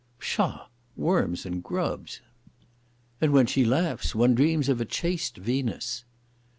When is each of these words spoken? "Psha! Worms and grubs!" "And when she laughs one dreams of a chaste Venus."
"Psha! 0.17 0.65
Worms 0.97 1.45
and 1.45 1.61
grubs!" 1.61 2.21
"And 3.21 3.33
when 3.33 3.45
she 3.45 3.63
laughs 3.63 4.15
one 4.15 4.33
dreams 4.33 4.67
of 4.67 4.81
a 4.81 4.85
chaste 4.85 5.37
Venus." 5.37 6.05